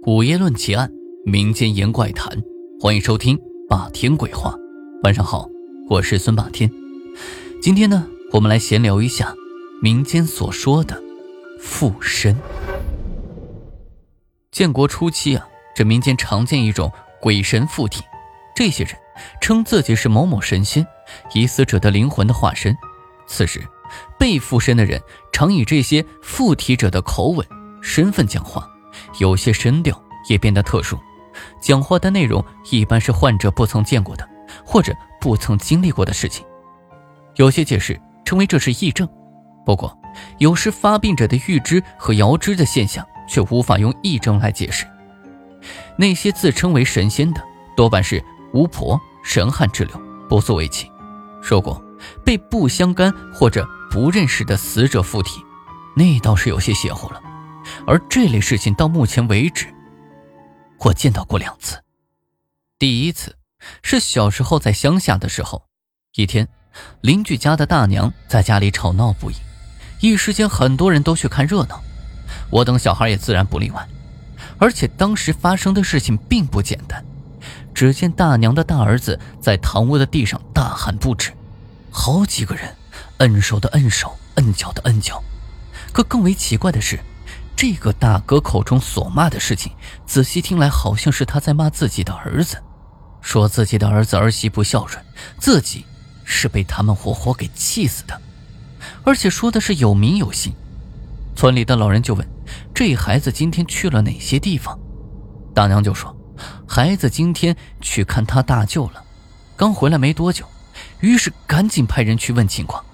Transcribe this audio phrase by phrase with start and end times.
[0.00, 0.90] 古夜论奇案，
[1.24, 2.40] 民间言怪谈，
[2.80, 3.36] 欢迎收听
[3.68, 4.54] 霸天鬼话。
[5.02, 5.48] 晚上好，
[5.90, 6.70] 我是孙霸天。
[7.60, 9.34] 今天呢，我们来闲聊一下
[9.82, 11.02] 民间所说的
[11.60, 12.36] 附身。
[14.52, 18.04] 建国初期啊，这民间常见一种鬼神附体，
[18.54, 18.94] 这些人
[19.40, 20.86] 称自己是某某神仙，
[21.34, 22.74] 以死者的灵魂的化身。
[23.26, 23.60] 此时，
[24.16, 25.02] 被附身的人
[25.32, 27.44] 常以这些附体者的口吻、
[27.82, 28.70] 身份讲话。
[29.18, 30.98] 有些声调也变得特殊，
[31.60, 34.28] 讲话的内容一般是患者不曾见过的，
[34.64, 36.44] 或者不曾经历过的事情。
[37.36, 39.08] 有些解释称为这是癔症，
[39.64, 39.96] 不过
[40.38, 44.86] 有时发病者的预知和遥知的现象却无法用癔症来解释。
[45.96, 47.42] 那些自称为神仙的，
[47.76, 48.22] 多半是
[48.54, 50.90] 巫婆、神汉之流，不足为奇。
[51.42, 51.82] 说过
[52.24, 55.40] 被不相干或者不认识的死者附体，
[55.96, 57.20] 那倒是有些邪乎了。
[57.88, 59.66] 而这类事情到目前为止，
[60.78, 61.82] 我见到过两次。
[62.78, 63.34] 第一次
[63.82, 65.62] 是小时候在乡下的时候，
[66.14, 66.46] 一天，
[67.00, 69.36] 邻居家的大娘在家里吵闹不已，
[70.02, 71.82] 一时间很多人都去看热闹，
[72.50, 73.88] 我等小孩也自然不例外。
[74.58, 77.02] 而且当时发生的事情并不简单，
[77.72, 81.32] 只见大娘的大儿子在堂屋的地上大喊不止，
[81.90, 82.76] 好几个人
[83.20, 85.22] 摁手的摁手，摁脚的摁脚，
[85.90, 87.00] 可更为奇怪的是。
[87.58, 89.72] 这个大哥口中所骂的事情，
[90.06, 92.62] 仔细听来好像是他在骂自己的儿子，
[93.20, 95.04] 说自己的儿子儿媳不孝顺，
[95.40, 95.84] 自己
[96.22, 98.22] 是被他们活活给气死的，
[99.02, 100.54] 而且说的是有名有姓。
[101.34, 102.24] 村里的老人就问
[102.72, 104.78] ：“这孩子今天去了哪些地方？”
[105.52, 106.16] 大娘就说
[106.64, 109.02] ：“孩子今天去看他大舅了，
[109.56, 110.46] 刚回来没多久。”
[111.02, 112.84] 于是赶紧派人去问情况。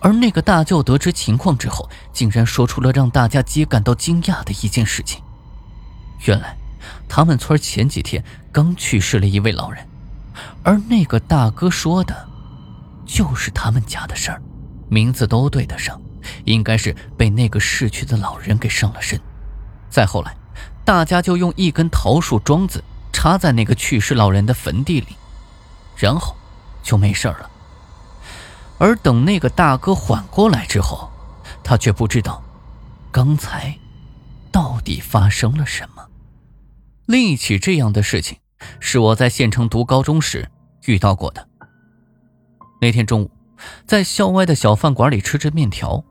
[0.00, 5.22] 而那个大舅得知情况之后，竟然说出了让大家皆感到惊讶的一件事情：
[6.26, 6.56] 原来，
[7.08, 9.86] 他们村前几天刚去世了一位老人，
[10.62, 12.28] 而那个大哥说的，
[13.04, 14.40] 就是他们家的事儿，
[14.88, 16.00] 名字都对得上，
[16.44, 19.20] 应该是被那个逝去的老人给上了身。
[19.90, 20.36] 再后来，
[20.84, 22.82] 大家就用一根桃树桩子
[23.12, 25.16] 插在那个去世老人的坟地里，
[25.96, 26.36] 然后
[26.82, 27.50] 就没事了。
[28.78, 31.10] 而等那个大哥缓过来之后，
[31.62, 32.42] 他却不知道，
[33.10, 33.76] 刚才
[34.50, 36.06] 到底发生了什么。
[37.06, 38.38] 另一起这样的事情，
[38.80, 40.50] 是我在县城读高中时
[40.86, 41.48] 遇到过的。
[42.80, 43.30] 那天中午，
[43.86, 46.04] 在校外的小饭馆里吃着面条，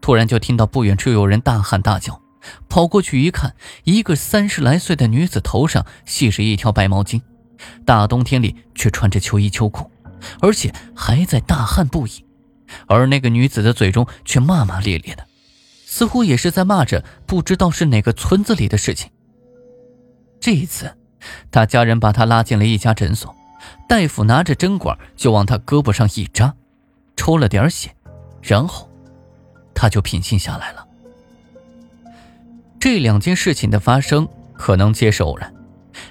[0.00, 2.20] 突然就听到不远处有人大喊大叫，
[2.68, 7.20] 跑过去一看，一个三十来岁的女子头上系着一条白毛巾，
[7.84, 9.90] 大冬天里却穿着秋衣秋裤。
[10.40, 12.24] 而且还在大汗不已，
[12.86, 15.26] 而那个女子的嘴中却骂骂咧咧的，
[15.86, 19.10] 似乎也是在骂着不知道是哪个村子里的事情。
[20.40, 20.96] 这一次，
[21.50, 23.34] 他家人把他拉进了一家诊所，
[23.88, 26.54] 大夫拿着针管就往他胳膊上一扎，
[27.16, 27.94] 抽了点血，
[28.40, 28.90] 然后
[29.74, 30.86] 他就平静下来了。
[32.80, 35.54] 这两件事情的发生可能皆是偶然，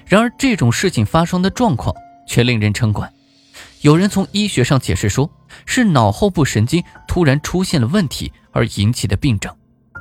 [0.06, 1.94] 然而这种事情发生的状况
[2.26, 3.12] 却令人称怪。
[3.82, 5.28] 有人从医学上解释说，
[5.66, 9.54] 是脑后部神经突然出现了问题而引起的病症，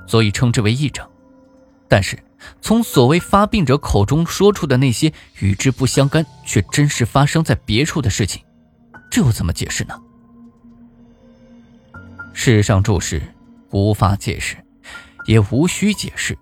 [0.07, 1.07] 所以称之为癔症。
[1.87, 2.17] 但是，
[2.61, 8.43] 从所谓发病者口中说出的那些与之不相干却真实发生在别处的事情，
[9.09, 9.99] 这又怎么解释呢？
[12.33, 13.19] 世上诸事
[13.71, 14.55] 无法解释，
[15.25, 16.37] 也无需解释，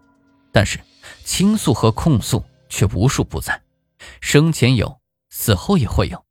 [0.52, 0.78] 但是
[1.24, 3.62] 倾诉和控诉却无处不在，
[4.20, 5.00] 生前有，
[5.30, 6.26] 死后也会有。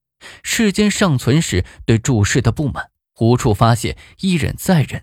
[0.59, 5.03] 世间尚存时，对诸事的不满无处发泄，一忍再忍；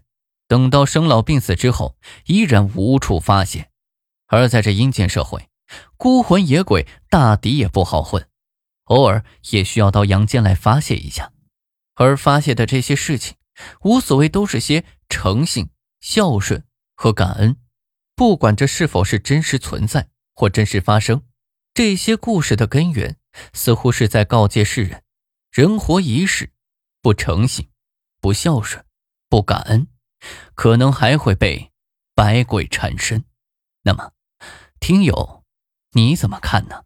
[0.50, 1.96] 等到生老病死之后，
[2.26, 3.70] 依然无处发泄。
[4.28, 5.48] 而在这阴间社会，
[5.96, 8.28] 孤魂野鬼大抵也不好混，
[8.88, 11.32] 偶尔也需要到阳间来发泄一下。
[11.94, 13.38] 而发泄的这些事情，
[13.84, 15.70] 无所谓，都是些诚信、
[16.02, 16.66] 孝顺
[16.96, 17.56] 和感恩。
[18.14, 21.22] 不管这是否是真实存在或真实发生，
[21.74, 23.16] 这些故事的根源，
[23.54, 25.04] 似乎是在告诫世人。
[25.56, 26.50] 人活一世，
[27.02, 27.70] 不诚信、
[28.20, 28.84] 不孝顺、
[29.30, 29.88] 不感恩，
[30.54, 31.72] 可能还会被
[32.14, 33.24] 百鬼缠身。
[33.84, 34.12] 那么，
[34.82, 35.44] 听友，
[35.94, 36.82] 你怎么看呢？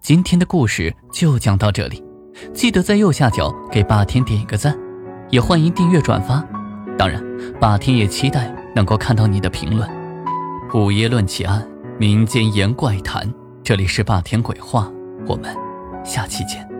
[0.00, 2.00] 今天的故事就讲到这里，
[2.54, 4.78] 记得在右下角给霸天点一个赞，
[5.30, 6.46] 也欢迎订阅转发。
[6.96, 7.20] 当然，
[7.58, 9.90] 霸天也期待能够看到你的评论。
[10.74, 11.71] 午夜论奇案。
[11.98, 14.90] 民间言怪谈，这里是霸天鬼话，
[15.26, 15.56] 我们
[16.04, 16.71] 下期见。